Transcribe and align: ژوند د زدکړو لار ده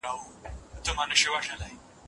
ژوند 0.85 1.09
د 1.09 1.13
زدکړو 1.19 1.33
لار 1.33 1.55
ده 1.59 1.67